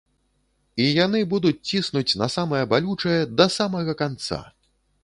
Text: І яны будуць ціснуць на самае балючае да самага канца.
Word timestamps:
І 0.85 0.87
яны 1.05 1.19
будуць 1.35 1.59
ціснуць 1.73 2.17
на 2.23 2.31
самае 2.37 2.63
балючае 2.73 3.21
да 3.43 3.49
самага 3.59 3.99
канца. 4.03 4.43